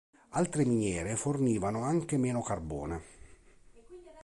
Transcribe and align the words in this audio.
Altre 0.29 0.65
miniere 0.65 1.15
fornivano 1.15 1.83
anche 1.83 2.17
meno 2.17 2.41
carbone. 2.41 3.01